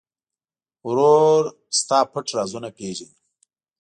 ورور 0.87 1.41
د 1.51 1.53
تا 1.87 1.99
پټ 2.11 2.25
رازونه 2.37 2.69
پېژني. 2.77 3.15